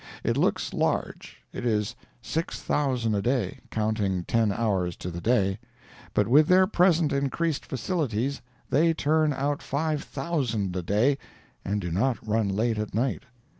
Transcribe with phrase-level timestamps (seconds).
[0.23, 6.65] It looks large—it is 6,000 a day, counting ten hours to the day—but with their
[6.65, 8.41] present increased facilities
[8.71, 11.19] they turn out 5,000 a day
[11.63, 13.25] and do not run late at night.